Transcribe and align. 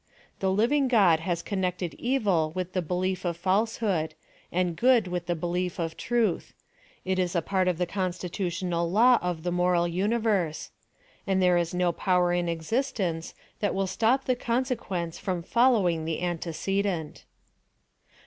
The 0.39 0.47
i^ivinof 0.47 0.87
God 0.89 1.19
has 1.19 1.43
connected 1.43 1.93
evil 1.99 2.51
with 2.55 2.73
the 2.73 2.81
belief 2.81 3.23
of 3.23 3.37
falseliood, 3.37 4.13
and 4.51 4.75
good 4.75 5.07
with 5.07 5.27
the 5.27 5.35
belief 5.35 5.77
of 5.77 5.95
truth; 5.95 6.55
it 7.05 7.19
is 7.19 7.35
a 7.35 7.41
part 7.43 7.67
of 7.67 7.77
the 7.77 7.85
constitutional 7.85 8.89
law 8.89 9.19
of 9.21 9.43
the 9.43 9.51
moral 9.51 9.87
universe; 9.87 10.71
and 11.27 11.39
there 11.39 11.55
is 11.59 11.75
no 11.75 11.91
power 11.91 12.33
in 12.33 12.49
existence, 12.49 13.35
that 13.59 13.75
will 13.75 13.85
stop 13.85 14.25
the 14.25 14.35
consequence 14.35 15.21
ftoni 15.21 15.45
following 15.45 16.05
the 16.05 16.23
antecedent. 16.23 17.23